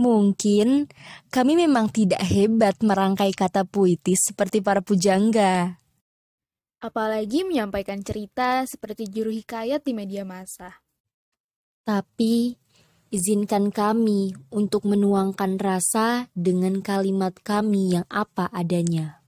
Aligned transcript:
Mungkin 0.00 0.90
kami 1.28 1.52
memang 1.54 1.92
tidak 1.92 2.24
hebat 2.26 2.80
merangkai 2.80 3.30
kata 3.36 3.62
puitis 3.68 4.32
seperti 4.32 4.64
para 4.64 4.82
pujangga. 4.82 5.78
Apalagi 6.82 7.46
menyampaikan 7.46 8.02
cerita 8.02 8.66
seperti 8.66 9.06
juru 9.06 9.30
hikayat 9.30 9.86
di 9.86 9.94
media 9.94 10.26
massa. 10.26 10.82
Tapi 11.86 12.58
izinkan 13.14 13.70
kami 13.70 14.34
untuk 14.50 14.88
menuangkan 14.90 15.62
rasa 15.62 16.26
dengan 16.34 16.82
kalimat 16.82 17.38
kami 17.38 17.94
yang 17.94 18.06
apa 18.10 18.50
adanya. 18.50 19.21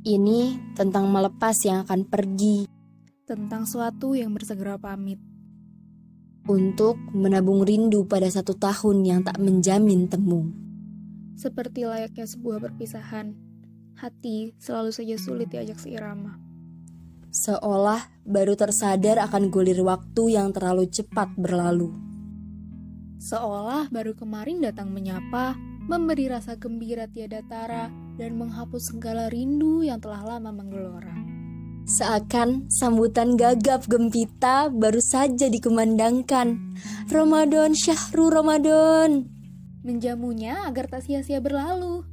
Ini 0.00 0.72
tentang 0.72 1.12
melepas 1.12 1.52
yang 1.60 1.84
akan 1.84 2.08
pergi. 2.08 2.64
Tentang 3.28 3.68
suatu 3.68 4.16
yang 4.16 4.32
bersegera 4.32 4.80
pamit. 4.80 5.20
Untuk 6.48 6.96
menabung 7.12 7.60
rindu 7.68 8.08
pada 8.08 8.24
satu 8.24 8.56
tahun 8.56 9.04
yang 9.04 9.20
tak 9.20 9.36
menjamin 9.36 10.08
temu. 10.08 10.48
Seperti 11.36 11.84
layaknya 11.84 12.24
sebuah 12.24 12.64
perpisahan, 12.64 13.36
hati 14.00 14.56
selalu 14.56 14.88
saja 14.88 15.20
sulit 15.20 15.52
diajak 15.52 15.76
seirama. 15.76 16.40
Seolah 17.28 18.00
baru 18.24 18.56
tersadar 18.56 19.20
akan 19.20 19.52
gulir 19.52 19.84
waktu 19.84 20.32
yang 20.32 20.48
terlalu 20.56 20.88
cepat 20.88 21.28
berlalu. 21.36 21.92
Seolah 23.20 23.92
baru 23.92 24.16
kemarin 24.16 24.64
datang 24.64 24.96
menyapa, 24.96 25.60
memberi 25.90 26.30
rasa 26.30 26.54
gembira 26.54 27.10
tiada 27.10 27.42
tara, 27.50 27.90
dan 28.14 28.38
menghapus 28.38 28.94
segala 28.94 29.26
rindu 29.26 29.82
yang 29.82 29.98
telah 29.98 30.22
lama 30.22 30.54
menggelora. 30.54 31.10
Seakan 31.90 32.70
sambutan 32.70 33.34
gagap 33.34 33.90
gempita 33.90 34.70
baru 34.70 35.02
saja 35.02 35.50
dikumandangkan. 35.50 36.78
Ramadan 37.10 37.74
Syahru 37.74 38.30
Ramadan. 38.30 39.26
Menjamunya 39.82 40.70
agar 40.70 40.86
tak 40.86 41.02
sia-sia 41.10 41.42
berlalu. 41.42 42.06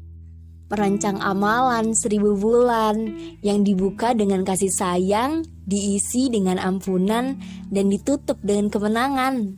Merancang 0.73 1.21
amalan 1.21 1.93
seribu 1.93 2.33
bulan 2.33 3.13
yang 3.45 3.61
dibuka 3.61 4.17
dengan 4.17 4.41
kasih 4.41 4.73
sayang, 4.73 5.45
diisi 5.69 6.33
dengan 6.33 6.57
ampunan, 6.57 7.37
dan 7.69 7.85
ditutup 7.93 8.41
dengan 8.41 8.73
kemenangan. 8.73 9.53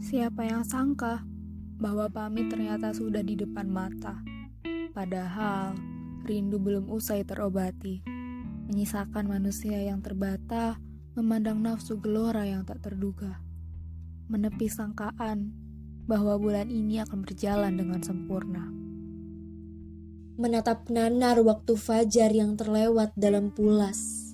Siapa 0.00 0.48
yang 0.48 0.64
sangka 0.64 1.29
bahwa 1.80 2.12
pamit 2.12 2.52
ternyata 2.52 2.92
sudah 2.92 3.24
di 3.24 3.40
depan 3.40 3.64
mata? 3.66 4.20
Padahal 4.92 5.72
rindu 6.28 6.60
belum 6.60 6.92
usai 6.92 7.24
terobati, 7.24 8.04
menyisakan 8.68 9.26
manusia 9.26 9.80
yang 9.80 10.04
terbata, 10.04 10.76
memandang 11.16 11.64
nafsu 11.64 11.96
gelora 11.96 12.44
yang 12.44 12.68
tak 12.68 12.84
terduga, 12.84 13.40
menepi 14.28 14.68
sangkaan 14.68 15.56
bahwa 16.04 16.36
bulan 16.36 16.68
ini 16.68 17.00
akan 17.00 17.24
berjalan 17.24 17.74
dengan 17.74 18.04
sempurna. 18.04 18.68
Menatap 20.40 20.88
nanar 20.92 21.40
waktu 21.40 21.76
fajar 21.76 22.32
yang 22.32 22.56
terlewat 22.60 23.12
dalam 23.16 23.52
pulas, 23.52 24.32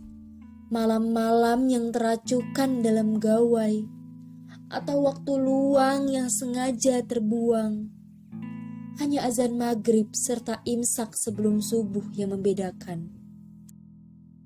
malam-malam 0.71 1.67
yang 1.71 1.95
teracukan 1.95 2.83
dalam 2.83 3.19
gawai, 3.23 3.96
atau 4.67 5.07
waktu 5.07 5.33
luang 5.39 6.11
yang 6.11 6.27
sengaja 6.27 6.99
terbuang 7.07 7.97
hanya 8.97 9.29
azan 9.29 9.61
maghrib 9.61 10.09
serta 10.17 10.65
imsak 10.65 11.13
sebelum 11.13 11.61
subuh 11.61 12.03
yang 12.17 12.33
membedakan. 12.33 13.13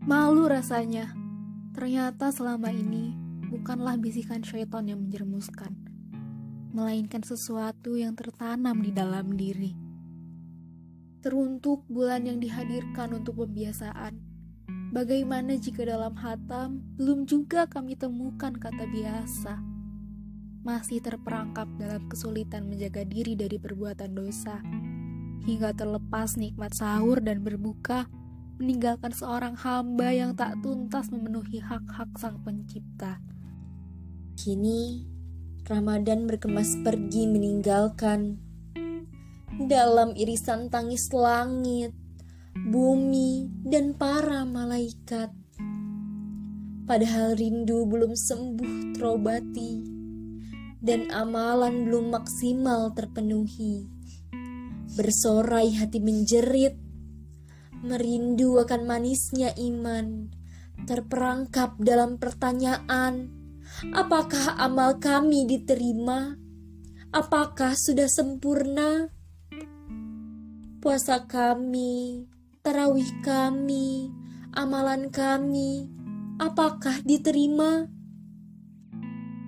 Malu 0.03 0.51
rasanya, 0.51 1.15
ternyata 1.71 2.35
selama 2.35 2.75
ini 2.75 3.15
bukanlah 3.47 3.95
bisikan 3.95 4.43
syaitan 4.43 4.91
yang 4.91 5.07
menjermuskan, 5.07 5.71
melainkan 6.75 7.23
sesuatu 7.23 7.95
yang 7.95 8.19
tertanam 8.19 8.83
di 8.83 8.91
dalam 8.91 9.39
diri. 9.39 9.71
Teruntuk 11.23 11.87
bulan 11.87 12.27
yang 12.27 12.43
dihadirkan 12.43 13.23
untuk 13.23 13.47
pembiasaan, 13.47 14.19
bagaimana 14.91 15.55
jika 15.63 15.87
dalam 15.87 16.19
hatam 16.19 16.83
belum 16.99 17.23
juga 17.31 17.71
kami 17.71 17.95
temukan 17.95 18.51
kata 18.51 18.83
biasa? 18.91 19.70
Masih 20.61 21.01
terperangkap 21.01 21.65
dalam 21.81 22.05
kesulitan 22.13 22.69
menjaga 22.69 23.05
diri 23.09 23.33
dari 23.33 23.57
perbuatan 23.57 24.13
dosa, 24.13 24.61
hingga 25.49 25.73
terlepas 25.73 26.37
nikmat 26.37 26.77
sahur 26.77 27.25
dan 27.25 27.41
berbuka, 27.41 28.05
meninggalkan 28.61 29.09
seorang 29.09 29.57
hamba 29.57 30.13
yang 30.13 30.37
tak 30.37 30.61
tuntas 30.61 31.09
memenuhi 31.09 31.65
hak-hak 31.65 32.13
Sang 32.21 32.45
Pencipta. 32.45 33.25
Kini, 34.37 35.09
Ramadan 35.65 36.29
berkemas 36.29 36.77
pergi 36.85 37.25
meninggalkan 37.25 38.37
dalam 39.65 40.13
irisan 40.13 40.69
tangis 40.69 41.09
langit, 41.13 41.97
bumi, 42.69 43.49
dan 43.65 43.97
para 43.97 44.45
malaikat. 44.45 45.33
Padahal 46.85 47.39
rindu 47.39 47.87
belum 47.87 48.13
sembuh 48.19 48.99
terobati 48.99 50.00
dan 50.81 51.13
amalan 51.13 51.85
belum 51.85 52.13
maksimal 52.13 52.97
terpenuhi. 52.97 53.89
Bersorai 54.97 55.77
hati 55.77 56.01
menjerit, 56.01 56.75
merindu 57.85 58.59
akan 58.59 58.83
manisnya 58.89 59.53
iman, 59.57 60.33
terperangkap 60.89 61.77
dalam 61.79 62.17
pertanyaan, 62.17 63.29
apakah 63.93 64.57
amal 64.57 64.99
kami 64.99 65.47
diterima? 65.47 66.35
Apakah 67.11 67.77
sudah 67.77 68.09
sempurna? 68.09 69.11
Puasa 70.81 71.29
kami, 71.29 72.25
tarawih 72.65 73.21
kami, 73.21 74.09
amalan 74.57 75.13
kami, 75.13 75.93
apakah 76.41 77.05
diterima? 77.05 78.00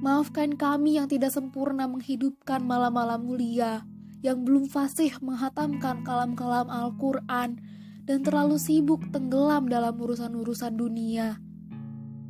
Maafkan 0.02 0.58
kami 0.58 0.98
yang 0.98 1.06
tidak 1.06 1.30
sempurna 1.30 1.86
menghidupkan 1.86 2.58
malam-malam 2.58 3.22
mulia, 3.22 3.86
yang 4.18 4.42
belum 4.42 4.66
fasih 4.66 5.14
menghatamkan 5.22 6.02
kalam-kalam 6.02 6.66
Al-Quran, 6.66 7.62
dan 8.02 8.18
terlalu 8.26 8.58
sibuk 8.58 8.98
tenggelam 9.14 9.70
dalam 9.70 9.94
urusan-urusan 9.94 10.74
dunia. 10.74 11.38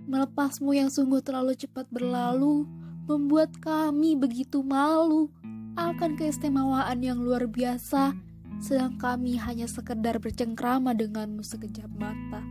Melepasmu 0.04 0.76
yang 0.76 0.92
sungguh 0.92 1.24
terlalu 1.24 1.56
cepat 1.56 1.88
berlalu, 1.88 2.68
membuat 3.08 3.56
kami 3.56 4.20
begitu 4.20 4.60
malu 4.60 5.32
akan 5.80 6.20
keistimewaan 6.20 7.00
yang 7.00 7.24
luar 7.24 7.48
biasa, 7.48 8.12
sedang 8.60 9.00
kami 9.00 9.40
hanya 9.40 9.64
sekedar 9.64 10.20
bercengkrama 10.20 10.92
denganmu 10.92 11.40
sekejap 11.40 11.88
mata. 11.96 12.44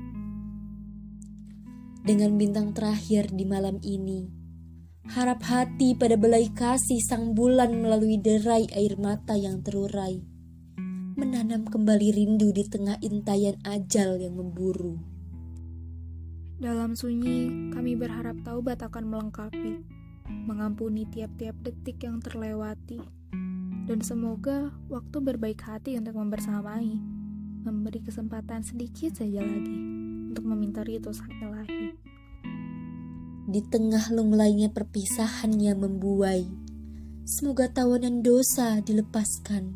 Dengan 2.01 2.33
bintang 2.41 2.73
terakhir 2.73 3.29
di 3.29 3.45
malam 3.45 3.77
ini, 3.85 4.41
Harap 5.01 5.41
hati 5.50 5.97
pada 5.97 6.13
belai 6.13 6.53
kasih 6.53 7.01
sang 7.01 7.34
bulan 7.34 7.73
melalui 7.73 8.22
derai 8.22 8.69
air 8.69 8.94
mata 9.01 9.34
yang 9.34 9.66
terurai. 9.66 10.22
Menanam 11.17 11.66
kembali 11.66 12.13
rindu 12.13 12.53
di 12.53 12.62
tengah 12.69 13.01
intayan 13.01 13.57
ajal 13.66 14.22
yang 14.22 14.38
memburu. 14.38 15.01
Dalam 16.62 16.94
sunyi, 16.94 17.73
kami 17.73 17.97
berharap 17.97 18.45
taubat 18.45 18.85
akan 18.85 19.09
melengkapi, 19.09 19.81
mengampuni 20.29 21.09
tiap-tiap 21.09 21.57
detik 21.66 22.06
yang 22.06 22.22
terlewati. 22.22 23.01
Dan 23.89 24.06
semoga 24.06 24.69
waktu 24.85 25.18
berbaik 25.18 25.65
hati 25.65 25.98
untuk 25.98 26.13
membersamai, 26.13 26.94
memberi 27.65 28.06
kesempatan 28.06 28.62
sedikit 28.62 29.18
saja 29.18 29.42
lagi 29.42 29.77
untuk 30.30 30.45
meminta 30.45 30.86
itu 30.86 31.09
sang 31.09 31.33
ilahi. 31.42 32.11
Di 33.51 33.59
tengah 33.68 34.15
lunglainya 34.15 34.71
perpisahan 34.71 35.59
yang 35.59 35.83
membuai, 35.83 36.48
semoga 37.27 37.68
tawanan 37.68 38.24
dosa 38.24 38.80
dilepaskan. 38.80 39.75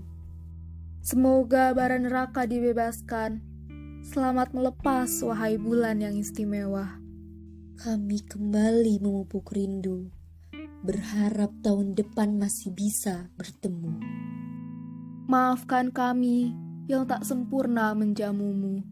Semoga 1.03 1.75
bara 1.75 1.99
neraka 1.99 2.47
dibebaskan. 2.47 3.43
Selamat 4.07 4.55
melepas, 4.55 5.11
wahai 5.27 5.59
bulan 5.59 5.99
yang 5.99 6.15
istimewa. 6.15 7.03
Kami 7.75 8.23
kembali 8.23 9.03
memupuk 9.03 9.51
rindu, 9.51 10.07
berharap 10.79 11.51
tahun 11.59 11.99
depan 11.99 12.39
masih 12.39 12.71
bisa 12.71 13.27
bertemu. 13.35 13.99
Maafkan 15.27 15.91
kami 15.91 16.55
yang 16.87 17.03
tak 17.03 17.27
sempurna 17.27 17.91
menjamumu. 17.91 18.87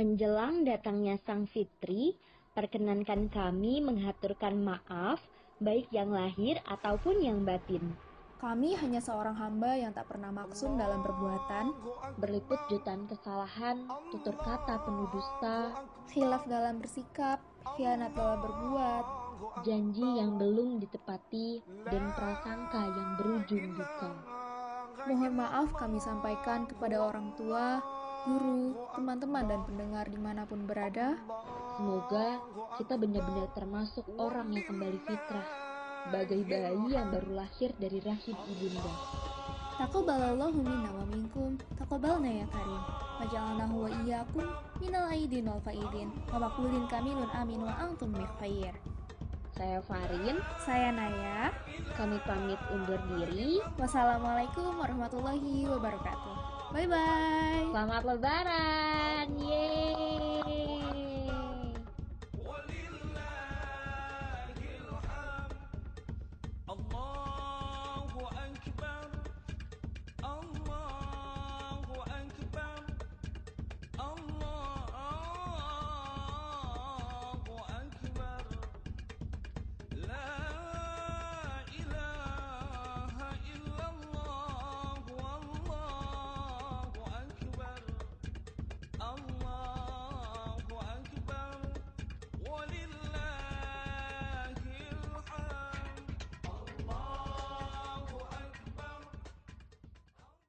Menjelang 0.00 0.64
datangnya 0.64 1.20
Sang 1.20 1.44
Fitri, 1.44 2.16
perkenankan 2.56 3.28
kami 3.28 3.84
menghaturkan 3.84 4.56
maaf 4.56 5.20
baik 5.60 5.92
yang 5.92 6.08
lahir 6.08 6.56
ataupun 6.64 7.20
yang 7.20 7.44
batin. 7.44 7.84
Kami 8.40 8.80
hanya 8.80 9.04
seorang 9.04 9.36
hamba 9.36 9.76
yang 9.76 9.92
tak 9.92 10.08
pernah 10.08 10.32
maksum 10.32 10.80
dalam 10.80 11.04
perbuatan, 11.04 11.76
berliput 12.16 12.56
jutaan 12.72 13.04
kesalahan, 13.12 13.84
tutur 14.08 14.40
kata 14.40 14.80
penuh 14.88 15.04
dusta, 15.12 15.84
khilaf 16.08 16.48
dalam 16.48 16.80
bersikap, 16.80 17.44
khianat 17.76 18.16
dalam 18.16 18.40
berbuat, 18.40 19.04
janji 19.68 20.16
yang 20.16 20.40
belum 20.40 20.80
ditepati, 20.80 21.60
dan 21.92 22.08
prasangka 22.16 22.88
yang 22.88 23.20
berujung 23.20 23.76
duka. 23.76 24.16
Mohon 25.12 25.44
maaf 25.44 25.76
kami 25.76 26.00
sampaikan 26.00 26.64
kepada 26.64 27.04
orang 27.04 27.36
tua, 27.36 27.99
guru, 28.26 28.76
teman-teman, 28.96 29.44
dan 29.48 29.60
pendengar 29.64 30.04
di 30.08 30.20
mana 30.20 30.42
pun 30.44 30.64
berada. 30.68 31.16
Semoga 31.76 32.40
kita 32.76 33.00
benar-benar 33.00 33.48
termasuk 33.56 34.04
orang 34.20 34.52
yang 34.52 34.64
kembali 34.68 34.98
fitrah 35.08 35.48
bagai 36.08 36.40
bayi 36.48 36.96
yang 36.96 37.12
baru 37.12 37.44
lahir 37.44 37.70
dari 37.76 38.00
rahim 38.00 38.36
ibunda. 38.48 38.92
Taqabbalallahu 39.80 40.60
minna 40.60 40.92
wa 40.92 41.04
minkum, 41.08 41.56
taqabbalna 41.76 42.44
ya 42.44 42.46
karim. 42.52 42.82
Waja'alnahu 43.20 43.76
wa 43.84 43.88
iyyakum 44.04 44.44
minal 44.80 45.08
aidin 45.08 45.48
wal 45.48 45.60
faidin. 45.64 46.08
Wa 46.28 46.36
maqulin 46.36 46.84
kamilun 46.88 47.28
amin 47.32 47.64
wa 47.64 47.72
antum 47.80 48.12
bi 48.12 48.24
khair. 48.40 48.76
Saya 49.56 49.80
Farin, 49.84 50.40
saya 50.64 50.88
Naya. 50.88 51.52
Kami 51.96 52.16
pamit 52.24 52.60
undur 52.72 53.00
diri. 53.12 53.60
Wassalamualaikum 53.76 54.72
warahmatullahi 54.80 55.68
wabarakatuh. 55.68 56.39
Bye 56.70 56.86
bye. 56.86 57.66
Selamat 57.74 58.02
lebaran. 58.06 59.26
Yeay. 59.42 60.09